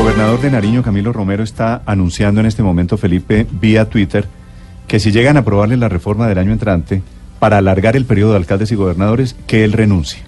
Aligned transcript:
El 0.00 0.06
gobernador 0.06 0.40
de 0.40 0.50
Nariño, 0.50 0.82
Camilo 0.82 1.12
Romero, 1.12 1.42
está 1.42 1.82
anunciando 1.84 2.40
en 2.40 2.46
este 2.46 2.62
momento, 2.62 2.96
Felipe, 2.96 3.46
vía 3.60 3.90
Twitter, 3.90 4.24
que 4.88 4.98
si 4.98 5.12
llegan 5.12 5.36
a 5.36 5.40
aprobarle 5.40 5.76
la 5.76 5.90
reforma 5.90 6.26
del 6.26 6.38
año 6.38 6.52
entrante 6.52 7.02
para 7.38 7.58
alargar 7.58 7.96
el 7.96 8.06
periodo 8.06 8.30
de 8.30 8.38
alcaldes 8.38 8.72
y 8.72 8.76
gobernadores, 8.76 9.36
que 9.46 9.62
él 9.62 9.74
renuncie. 9.74 10.22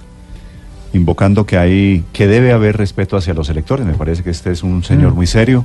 Invocando 0.92 1.46
que 1.46 1.56
hay, 1.56 2.04
que 2.12 2.26
debe 2.26 2.52
haber 2.52 2.76
respeto 2.76 3.16
hacia 3.16 3.32
los 3.32 3.48
electores. 3.48 3.86
Me 3.86 3.94
parece 3.94 4.22
que 4.22 4.28
este 4.28 4.50
es 4.50 4.62
un 4.62 4.84
señor 4.84 5.14
muy 5.14 5.26
serio. 5.26 5.64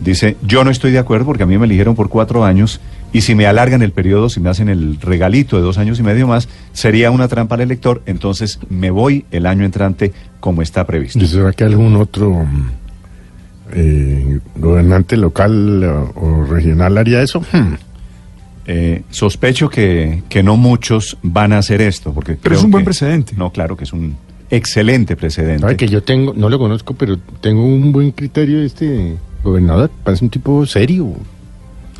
Dice, 0.00 0.36
yo 0.42 0.64
no 0.64 0.72
estoy 0.72 0.90
de 0.90 0.98
acuerdo 0.98 1.24
porque 1.24 1.44
a 1.44 1.46
mí 1.46 1.56
me 1.56 1.66
eligieron 1.66 1.94
por 1.94 2.08
cuatro 2.08 2.44
años 2.44 2.80
y 3.12 3.20
si 3.20 3.36
me 3.36 3.46
alargan 3.46 3.80
el 3.80 3.92
periodo, 3.92 4.28
si 4.28 4.40
me 4.40 4.50
hacen 4.50 4.68
el 4.68 5.00
regalito 5.00 5.54
de 5.54 5.62
dos 5.62 5.78
años 5.78 6.00
y 6.00 6.02
medio 6.02 6.26
más, 6.26 6.48
sería 6.72 7.12
una 7.12 7.28
trampa 7.28 7.54
al 7.54 7.60
elector, 7.60 8.02
entonces 8.06 8.58
me 8.70 8.90
voy 8.90 9.24
el 9.30 9.46
año 9.46 9.64
entrante 9.64 10.12
como 10.40 10.62
está 10.62 10.84
previsto. 10.84 11.20
¿Y 11.20 11.28
será 11.28 11.52
que 11.52 11.62
algún 11.62 11.94
otro 11.94 12.44
mm, 12.44 12.85
eh, 13.72 14.40
gobernante 14.56 15.16
local 15.16 15.84
o, 15.84 16.12
o 16.14 16.44
regional 16.44 16.98
haría 16.98 17.22
eso? 17.22 17.40
Hmm. 17.52 17.74
Eh, 18.68 19.02
sospecho 19.10 19.68
que, 19.70 20.22
que 20.28 20.42
no 20.42 20.56
muchos 20.56 21.16
van 21.22 21.52
a 21.52 21.58
hacer 21.58 21.80
esto, 21.80 22.12
porque 22.12 22.32
Pero 22.32 22.42
creo 22.42 22.58
es 22.58 22.64
un 22.64 22.70
buen 22.72 22.82
que- 22.82 22.86
precedente. 22.86 23.34
No, 23.36 23.50
claro 23.50 23.76
que 23.76 23.84
es 23.84 23.92
un 23.92 24.16
excelente 24.50 25.14
precedente. 25.16 25.60
Sabe 25.60 25.76
que 25.76 25.88
yo 25.88 26.02
tengo, 26.02 26.32
no 26.34 26.48
lo 26.48 26.58
conozco, 26.58 26.94
pero 26.94 27.16
tengo 27.40 27.64
un 27.64 27.92
buen 27.92 28.10
criterio 28.10 28.60
de 28.60 28.66
este 28.66 29.16
gobernador. 29.44 29.90
Parece 30.02 30.24
un 30.24 30.30
tipo 30.30 30.66
serio. 30.66 31.12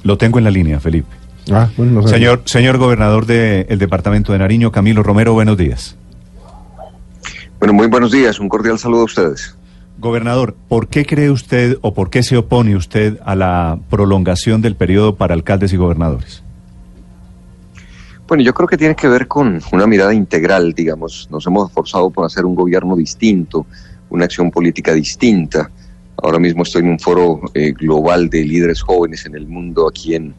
Lo 0.03 0.19
tengo 0.19 0.39
en 0.39 0.45
la 0.45 0.51
línea, 0.51 0.80
Felipe. 0.80 1.08
Ah, 1.53 1.69
bueno, 1.77 1.92
no 1.92 2.03
sabía. 2.03 2.17
Señor, 2.19 2.42
señor 2.47 2.78
gobernador 2.78 3.27
del 3.27 3.78
departamento 3.78 4.33
de 4.33 4.39
Nariño, 4.41 4.73
Camilo 4.73 5.03
Romero, 5.05 5.33
buenos 5.34 5.56
días. 5.56 5.97
Bueno, 7.61 7.73
muy 7.73 7.86
buenos 7.86 8.11
días, 8.12 8.39
un 8.41 8.48
cordial 8.48 8.78
saludo 8.78 9.03
a 9.03 9.05
ustedes. 9.05 9.55
Gobernador, 9.98 10.55
¿por 10.69 10.89
qué 10.89 11.06
cree 11.06 11.30
usted 11.30 11.78
o 11.80 11.94
por 11.94 12.11
qué 12.11 12.22
se 12.22 12.36
opone 12.36 12.77
usted 12.77 13.19
a 13.25 13.34
la 13.34 13.78
prolongación 13.89 14.61
del 14.61 14.77
periodo 14.77 15.16
para 15.16 15.33
alcaldes 15.33 15.72
y 15.72 15.77
gobernadores? 15.77 16.42
Bueno, 18.28 18.42
yo 18.42 18.52
creo 18.52 18.69
que 18.69 18.77
tiene 18.77 18.94
que 18.94 19.08
ver 19.08 19.27
con 19.27 19.61
una 19.72 19.86
mirada 19.86 20.12
integral, 20.12 20.74
digamos. 20.74 21.28
Nos 21.30 21.47
hemos 21.47 21.69
esforzado 21.69 22.11
por 22.11 22.27
hacer 22.27 22.44
un 22.44 22.55
gobierno 22.55 22.94
distinto, 22.94 23.67
una 24.11 24.27
acción 24.27 24.50
política 24.50 24.92
distinta. 24.92 25.70
Ahora 26.22 26.39
mismo 26.39 26.64
estoy 26.64 26.83
en 26.83 26.91
un 26.91 26.98
foro 26.98 27.41
eh, 27.55 27.72
global 27.72 28.28
de 28.28 28.44
líderes 28.44 28.83
jóvenes 28.83 29.24
en 29.27 29.34
el 29.34 29.47
mundo 29.47 29.89
aquí 29.89 30.14
en, 30.14 30.34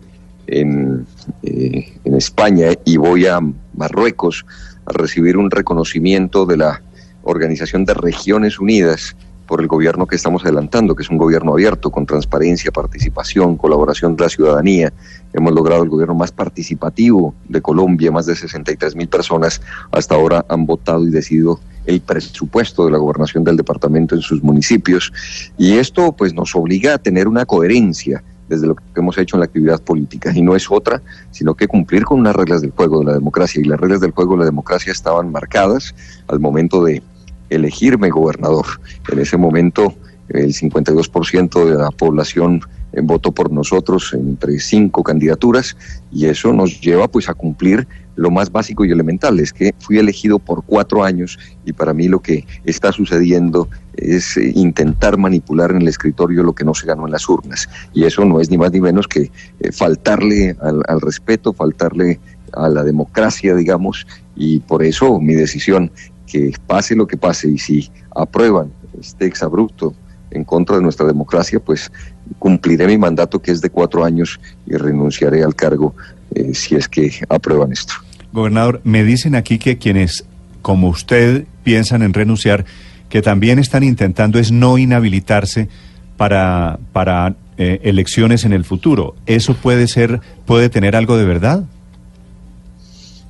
en, 0.45 1.07
eh, 1.43 1.93
en 2.03 2.15
España 2.15 2.67
y 2.85 2.97
voy 2.97 3.25
a 3.25 3.39
Marruecos 3.73 4.45
a 4.85 4.93
recibir 4.93 5.37
un 5.37 5.49
reconocimiento 5.49 6.45
de 6.45 6.57
la 6.57 6.81
Organización 7.23 7.85
de 7.85 7.93
Regiones 7.93 8.59
Unidas 8.59 9.15
por 9.47 9.61
el 9.61 9.67
gobierno 9.67 10.05
que 10.05 10.15
estamos 10.15 10.43
adelantando, 10.43 10.95
que 10.95 11.03
es 11.03 11.09
un 11.09 11.17
gobierno 11.17 11.53
abierto, 11.53 11.89
con 11.89 12.05
transparencia, 12.05 12.71
participación, 12.71 13.57
colaboración 13.57 14.15
de 14.15 14.23
la 14.23 14.29
ciudadanía. 14.29 14.93
Hemos 15.33 15.53
logrado 15.53 15.83
el 15.83 15.89
gobierno 15.89 16.13
más 16.13 16.31
participativo 16.31 17.33
de 17.47 17.61
Colombia, 17.61 18.11
más 18.11 18.25
de 18.25 18.35
63 18.35 18.95
mil 18.95 19.07
personas 19.07 19.61
hasta 19.91 20.15
ahora 20.15 20.45
han 20.49 20.65
votado 20.65 21.07
y 21.07 21.09
decidido 21.09 21.59
el 21.85 22.01
presupuesto 22.01 22.85
de 22.85 22.91
la 22.91 22.97
gobernación 22.97 23.43
del 23.43 23.57
departamento 23.57 24.13
en 24.13 24.21
sus 24.21 24.43
municipios. 24.43 25.11
Y 25.57 25.77
esto 25.77 26.11
pues 26.11 26.33
nos 26.33 26.53
obliga 26.55 26.93
a 26.93 26.97
tener 26.97 27.27
una 27.27 27.45
coherencia 27.45 28.23
desde 28.49 28.67
lo 28.67 28.75
que 28.75 28.83
hemos 28.95 29.17
hecho 29.17 29.35
en 29.35 29.41
la 29.41 29.45
actividad 29.45 29.81
política. 29.81 30.31
Y 30.33 30.41
no 30.41 30.55
es 30.55 30.69
otra, 30.69 31.01
sino 31.31 31.55
que 31.55 31.67
cumplir 31.67 32.03
con 32.03 32.19
unas 32.19 32.35
reglas 32.35 32.61
del 32.61 32.71
juego 32.71 32.99
de 32.99 33.05
la 33.05 33.13
democracia. 33.13 33.61
Y 33.61 33.65
las 33.65 33.79
reglas 33.79 34.01
del 34.01 34.11
juego 34.11 34.33
de 34.33 34.39
la 34.39 34.45
democracia 34.45 34.91
estaban 34.91 35.31
marcadas 35.31 35.95
al 36.27 36.39
momento 36.39 36.83
de 36.83 37.01
elegirme 37.49 38.09
gobernador. 38.09 38.65
En 39.11 39.19
ese 39.19 39.37
momento 39.37 39.93
el 40.29 40.53
52% 40.53 41.65
de 41.65 41.77
la 41.77 41.91
población 41.91 42.61
eh, 42.93 43.01
votó 43.01 43.31
por 43.31 43.51
nosotros 43.51 44.13
entre 44.13 44.59
cinco 44.59 45.03
candidaturas 45.03 45.77
y 46.11 46.25
eso 46.25 46.53
nos 46.53 46.81
lleva 46.81 47.07
pues 47.07 47.29
a 47.29 47.33
cumplir 47.33 47.87
lo 48.15 48.31
más 48.31 48.51
básico 48.51 48.83
y 48.83 48.91
elemental, 48.91 49.39
es 49.39 49.53
que 49.53 49.75
fui 49.77 49.99
elegido 49.99 50.39
por 50.39 50.63
cuatro 50.63 51.03
años 51.03 51.37
y 51.65 51.73
para 51.73 51.93
mí 51.93 52.07
lo 52.07 52.19
que 52.19 52.47
está 52.65 52.91
sucediendo 52.91 53.69
es 53.95 54.37
eh, 54.37 54.51
intentar 54.55 55.17
manipular 55.17 55.71
en 55.71 55.81
el 55.81 55.87
escritorio 55.87 56.43
lo 56.43 56.53
que 56.53 56.65
no 56.65 56.73
se 56.73 56.87
ganó 56.87 57.05
en 57.05 57.11
las 57.11 57.29
urnas 57.29 57.69
y 57.93 58.05
eso 58.05 58.25
no 58.25 58.39
es 58.41 58.49
ni 58.49 58.57
más 58.57 58.71
ni 58.71 58.81
menos 58.81 59.07
que 59.07 59.31
eh, 59.59 59.71
faltarle 59.71 60.55
al, 60.61 60.81
al 60.87 60.99
respeto, 60.99 61.53
faltarle 61.53 62.19
a 62.53 62.69
la 62.69 62.83
democracia, 62.83 63.53
digamos, 63.53 64.07
y 64.35 64.59
por 64.59 64.83
eso 64.83 65.19
mi 65.19 65.35
decisión 65.35 65.91
que 66.27 66.53
pase 66.67 66.95
lo 66.95 67.07
que 67.07 67.17
pase 67.17 67.49
y 67.49 67.57
si 67.57 67.89
aprueban 68.15 68.71
este 68.99 69.25
exabrupto 69.25 69.95
en 70.31 70.43
contra 70.43 70.75
de 70.75 70.83
nuestra 70.83 71.07
democracia, 71.07 71.59
pues 71.59 71.91
cumpliré 72.37 72.85
mi 72.85 72.97
mandato 72.97 73.41
que 73.41 73.51
es 73.51 73.61
de 73.61 73.69
cuatro 73.69 74.03
años 74.03 74.39
y 74.65 74.75
renunciaré 74.75 75.43
al 75.43 75.55
cargo 75.55 75.95
eh, 76.35 76.53
si 76.53 76.75
es 76.75 76.87
que 76.87 77.11
aprueban 77.29 77.71
esto. 77.71 77.93
Gobernador, 78.33 78.81
me 78.83 79.03
dicen 79.03 79.35
aquí 79.35 79.57
que 79.57 79.77
quienes, 79.77 80.25
como 80.61 80.89
usted, 80.89 81.45
piensan 81.63 82.01
en 82.01 82.13
renunciar, 82.13 82.65
que 83.09 83.21
también 83.21 83.57
están 83.57 83.83
intentando 83.83 84.37
es 84.37 84.51
no 84.51 84.77
inhabilitarse 84.77 85.69
para, 86.17 86.77
para 86.91 87.35
eh, 87.57 87.79
elecciones 87.83 88.43
en 88.43 88.53
el 88.53 88.65
futuro. 88.65 89.15
¿Eso 89.25 89.55
puede 89.55 89.87
ser, 89.87 90.19
puede 90.45 90.69
tener 90.69 90.95
algo 90.95 91.17
de 91.17 91.25
verdad? 91.25 91.63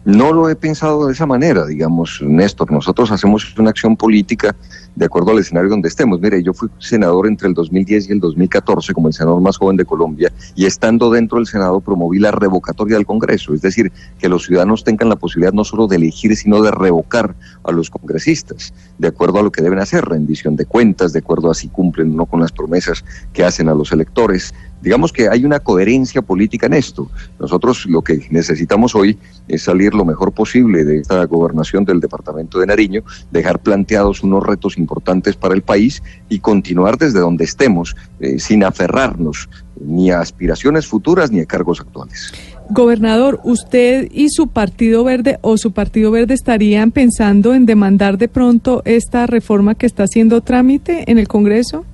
No 0.07 0.31
lo 0.31 0.49
he 0.49 0.55
pensado 0.55 1.07
de 1.07 1.11
esa 1.11 1.25
manera, 1.25 1.65
digamos, 1.65 2.21
Néstor. 2.21 2.71
Nosotros 2.71 3.11
hacemos 3.11 3.53
una 3.57 3.71
acción 3.71 3.97
política 3.97 4.55
de 4.95 5.05
acuerdo 5.05 5.31
al 5.31 5.39
escenario 5.39 5.69
donde 5.69 5.89
estemos. 5.89 6.21
Mire, 6.21 6.41
yo 6.41 6.53
fui 6.53 6.69
senador 6.79 7.27
entre 7.27 7.49
el 7.49 7.53
2010 7.53 8.07
y 8.07 8.13
el 8.13 8.21
2014 8.21 8.93
como 8.93 9.09
el 9.09 9.13
senador 9.13 9.41
más 9.41 9.57
joven 9.57 9.75
de 9.75 9.83
Colombia 9.83 10.31
y 10.55 10.65
estando 10.65 11.11
dentro 11.11 11.39
del 11.39 11.45
Senado 11.45 11.81
promoví 11.81 12.19
la 12.19 12.31
revocatoria 12.31 12.95
del 12.95 13.05
Congreso, 13.05 13.53
es 13.53 13.61
decir, 13.61 13.91
que 14.17 14.29
los 14.29 14.45
ciudadanos 14.45 14.85
tengan 14.85 15.09
la 15.09 15.17
posibilidad 15.17 15.51
no 15.51 15.65
solo 15.65 15.87
de 15.87 15.97
elegir, 15.97 16.37
sino 16.37 16.61
de 16.61 16.71
revocar 16.71 17.35
a 17.65 17.73
los 17.73 17.89
congresistas, 17.89 18.73
de 18.97 19.09
acuerdo 19.09 19.39
a 19.39 19.43
lo 19.43 19.51
que 19.51 19.61
deben 19.61 19.79
hacer, 19.79 20.05
rendición 20.05 20.55
de 20.55 20.65
cuentas, 20.65 21.11
de 21.11 21.19
acuerdo 21.19 21.51
a 21.51 21.53
si 21.53 21.67
cumplen 21.67 22.13
o 22.13 22.15
no 22.15 22.25
con 22.25 22.39
las 22.39 22.53
promesas 22.53 23.03
que 23.33 23.43
hacen 23.43 23.67
a 23.67 23.73
los 23.73 23.91
electores. 23.91 24.53
Digamos 24.81 25.11
que 25.11 25.27
hay 25.27 25.43
una 25.43 25.59
coherencia 25.59 26.21
política 26.21 26.67
en 26.67 26.73
esto. 26.73 27.09
Nosotros 27.39 27.85
lo 27.85 28.01
que 28.01 28.27
necesitamos 28.29 28.95
hoy 28.95 29.17
es 29.47 29.63
salir 29.63 29.93
lo 29.93 30.05
mejor 30.05 30.31
posible 30.31 30.83
de 30.83 30.99
esta 30.99 31.23
gobernación 31.25 31.85
del 31.85 31.99
departamento 31.99 32.59
de 32.59 32.67
Nariño, 32.67 33.03
dejar 33.31 33.59
planteados 33.59 34.23
unos 34.23 34.45
retos 34.45 34.77
importantes 34.77 35.35
para 35.35 35.55
el 35.55 35.61
país 35.61 36.03
y 36.29 36.39
continuar 36.39 36.97
desde 36.97 37.19
donde 37.19 37.43
estemos, 37.43 37.95
eh, 38.19 38.39
sin 38.39 38.63
aferrarnos 38.63 39.49
ni 39.79 40.11
a 40.11 40.19
aspiraciones 40.19 40.87
futuras 40.87 41.31
ni 41.31 41.39
a 41.39 41.45
cargos 41.45 41.79
actuales. 41.79 42.33
Gobernador, 42.69 43.39
¿usted 43.43 44.09
y 44.11 44.29
su 44.29 44.49
Partido 44.49 45.03
Verde 45.03 45.39
o 45.41 45.57
su 45.57 45.71
Partido 45.71 46.11
Verde 46.11 46.33
estarían 46.33 46.91
pensando 46.91 47.53
en 47.53 47.65
demandar 47.65 48.17
de 48.17 48.27
pronto 48.27 48.81
esta 48.85 49.25
reforma 49.25 49.75
que 49.75 49.85
está 49.85 50.03
haciendo 50.03 50.41
trámite 50.41 51.09
en 51.09 51.17
el 51.17 51.27
Congreso? 51.27 51.85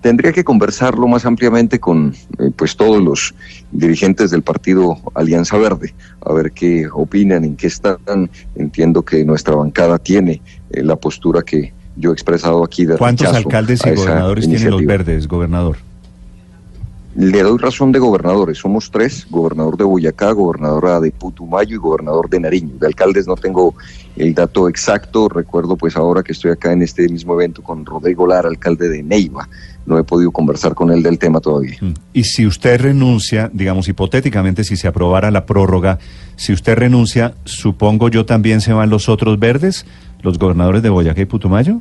Tendría 0.00 0.32
que 0.32 0.44
conversarlo 0.44 1.08
más 1.08 1.26
ampliamente 1.26 1.80
con 1.80 2.14
eh, 2.38 2.50
pues 2.54 2.76
todos 2.76 3.02
los 3.02 3.34
dirigentes 3.72 4.30
del 4.30 4.42
partido 4.42 4.96
Alianza 5.14 5.56
Verde, 5.56 5.94
a 6.24 6.32
ver 6.32 6.52
qué 6.52 6.86
opinan, 6.92 7.44
en 7.44 7.56
qué 7.56 7.66
están. 7.66 7.98
Entiendo 8.54 9.02
que 9.04 9.24
nuestra 9.24 9.56
bancada 9.56 9.98
tiene 9.98 10.40
eh, 10.70 10.82
la 10.82 10.96
postura 10.96 11.42
que 11.42 11.72
yo 11.96 12.10
he 12.10 12.12
expresado 12.12 12.62
aquí 12.62 12.84
de 12.84 12.96
¿Cuántos 12.96 13.28
alcaldes 13.28 13.80
y 13.84 13.90
gobernadores 13.90 14.48
tienen 14.48 14.70
los 14.70 14.86
verdes, 14.86 15.26
gobernador? 15.26 15.78
Le 17.18 17.42
doy 17.42 17.58
razón 17.58 17.90
de 17.90 17.98
gobernadores, 17.98 18.58
somos 18.58 18.92
tres, 18.92 19.26
gobernador 19.28 19.76
de 19.76 19.82
Boyacá, 19.82 20.30
gobernadora 20.30 21.00
de 21.00 21.10
Putumayo 21.10 21.74
y 21.74 21.76
gobernador 21.76 22.30
de 22.30 22.38
Nariño. 22.38 22.76
De 22.78 22.86
alcaldes 22.86 23.26
no 23.26 23.34
tengo 23.34 23.74
el 24.14 24.34
dato 24.34 24.68
exacto, 24.68 25.28
recuerdo 25.28 25.76
pues 25.76 25.96
ahora 25.96 26.22
que 26.22 26.30
estoy 26.30 26.52
acá 26.52 26.72
en 26.72 26.80
este 26.82 27.08
mismo 27.08 27.34
evento 27.34 27.60
con 27.60 27.84
Rodrigo 27.84 28.24
Lara, 28.24 28.48
alcalde 28.48 28.88
de 28.88 29.02
Neiva. 29.02 29.48
No 29.84 29.98
he 29.98 30.04
podido 30.04 30.30
conversar 30.30 30.76
con 30.76 30.92
él 30.92 31.02
del 31.02 31.18
tema 31.18 31.40
todavía. 31.40 31.76
Mm. 31.80 31.94
Y 32.12 32.22
si 32.22 32.46
usted 32.46 32.80
renuncia, 32.80 33.50
digamos 33.52 33.88
hipotéticamente, 33.88 34.62
si 34.62 34.76
se 34.76 34.86
aprobara 34.86 35.32
la 35.32 35.44
prórroga, 35.44 35.98
si 36.36 36.52
usted 36.52 36.76
renuncia, 36.76 37.34
supongo 37.42 38.10
yo 38.10 38.26
también 38.26 38.60
se 38.60 38.72
van 38.72 38.90
los 38.90 39.08
otros 39.08 39.40
verdes, 39.40 39.86
los 40.22 40.38
gobernadores 40.38 40.84
de 40.84 40.90
Boyacá 40.90 41.20
y 41.20 41.24
Putumayo. 41.26 41.80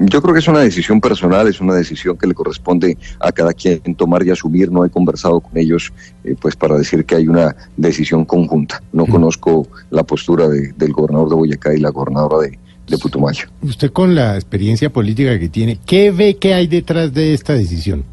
Yo 0.00 0.22
creo 0.22 0.32
que 0.32 0.38
es 0.40 0.46
una 0.48 0.60
decisión 0.60 1.00
personal, 1.00 1.48
es 1.48 1.60
una 1.60 1.74
decisión 1.74 2.16
que 2.16 2.26
le 2.28 2.34
corresponde 2.34 2.96
a 3.18 3.32
cada 3.32 3.52
quien 3.52 3.80
tomar 3.96 4.24
y 4.24 4.30
asumir. 4.30 4.70
No 4.70 4.84
he 4.84 4.90
conversado 4.90 5.40
con 5.40 5.56
ellos 5.58 5.92
eh, 6.24 6.36
pues 6.40 6.54
para 6.54 6.78
decir 6.78 7.04
que 7.04 7.16
hay 7.16 7.26
una 7.26 7.56
decisión 7.76 8.24
conjunta. 8.24 8.80
No 8.92 9.06
Mm. 9.06 9.10
conozco 9.10 9.66
la 9.90 10.04
postura 10.04 10.48
de- 10.48 10.72
del 10.76 10.92
gobernador 10.92 11.28
de 11.30 11.34
Boyacá 11.34 11.74
y 11.74 11.78
la 11.80 11.90
gobernadora 11.90 12.46
de, 12.46 12.58
de 12.88 12.98
Putumayo. 12.98 13.46
Usted 13.62 13.90
con 13.92 14.14
la 14.14 14.36
experiencia 14.36 14.88
política 14.92 15.36
que 15.38 15.48
tiene, 15.48 15.78
¿qué 15.84 16.10
ve 16.12 16.36
que 16.36 16.54
hay 16.54 16.68
detrás 16.68 17.12
de 17.12 17.34
esta 17.34 17.54
decisión? 17.54 18.04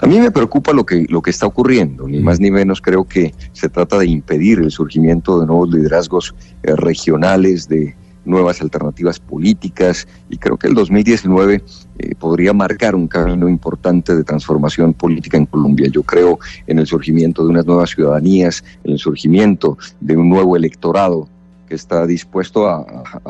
A 0.00 0.06
mí 0.06 0.20
me 0.20 0.30
preocupa 0.30 0.72
lo 0.72 0.86
que, 0.86 1.06
lo 1.08 1.20
que 1.20 1.30
está 1.30 1.46
ocurriendo, 1.46 2.06
ni 2.06 2.20
más 2.20 2.38
ni 2.38 2.50
menos 2.52 2.80
creo 2.80 3.04
que 3.04 3.34
se 3.52 3.68
trata 3.68 3.98
de 3.98 4.06
impedir 4.06 4.60
el 4.60 4.70
surgimiento 4.70 5.40
de 5.40 5.46
nuevos 5.46 5.68
liderazgos 5.70 6.34
eh, 6.62 6.76
regionales, 6.76 7.68
de 7.68 7.96
nuevas 8.30 8.62
alternativas 8.62 9.18
políticas, 9.18 10.06
y 10.30 10.38
creo 10.38 10.56
que 10.56 10.68
el 10.68 10.74
2019 10.74 11.62
eh, 11.98 12.14
podría 12.18 12.52
marcar 12.52 12.94
un 12.94 13.08
camino 13.08 13.48
importante 13.48 14.16
de 14.16 14.24
transformación 14.24 14.94
política 14.94 15.36
en 15.36 15.46
Colombia. 15.46 15.88
Yo 15.90 16.02
creo 16.02 16.38
en 16.66 16.78
el 16.78 16.86
surgimiento 16.86 17.42
de 17.44 17.50
unas 17.50 17.66
nuevas 17.66 17.90
ciudadanías, 17.90 18.64
en 18.84 18.92
el 18.92 18.98
surgimiento 18.98 19.76
de 20.00 20.16
un 20.16 20.28
nuevo 20.28 20.56
electorado 20.56 21.28
que 21.70 21.76
está 21.76 22.04
dispuesto 22.04 22.68
a, 22.68 22.84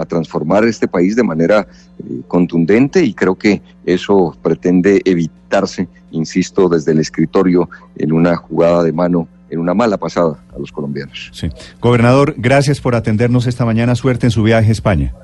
transformar 0.08 0.64
este 0.64 0.88
país 0.88 1.14
de 1.14 1.22
manera 1.22 1.66
eh, 1.98 2.22
contundente 2.26 3.04
y 3.04 3.12
creo 3.12 3.36
que 3.36 3.60
eso 3.84 4.34
pretende 4.42 5.02
evitarse, 5.04 5.88
insisto, 6.10 6.68
desde 6.68 6.92
el 6.92 7.00
escritorio 7.00 7.68
en 7.96 8.12
una 8.12 8.36
jugada 8.36 8.82
de 8.82 8.92
mano, 8.92 9.28
en 9.50 9.58
una 9.58 9.74
mala 9.74 9.96
pasada 9.96 10.38
a 10.54 10.58
los 10.58 10.72
colombianos. 10.72 11.30
Sí. 11.32 11.50
Gobernador, 11.80 12.34
gracias 12.36 12.80
por 12.80 12.94
atendernos 12.94 13.46
esta 13.46 13.64
mañana. 13.64 13.94
Suerte 13.94 14.26
en 14.26 14.30
su 14.30 14.42
viaje 14.42 14.68
a 14.68 14.72
España. 14.72 15.14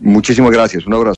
Muchísimas 0.00 0.50
gracias, 0.50 0.86
un 0.86 0.94
abrazo. 0.94 1.12